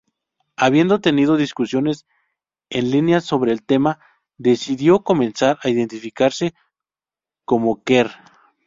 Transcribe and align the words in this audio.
Habiendo 0.55 0.99
tenido 0.99 1.37
discusiones 1.37 2.07
en 2.71 2.89
línea 2.89 3.21
sobre 3.21 3.51
el 3.51 3.63
tema, 3.63 3.99
decidió 4.35 5.03
comenzar 5.03 5.59
a 5.61 5.69
identificarse 5.69 6.55
como 7.45 7.83
queer. 7.83 8.09